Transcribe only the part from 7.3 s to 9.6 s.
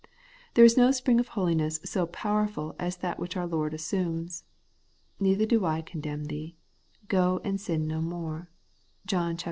and sin no more' (John viii.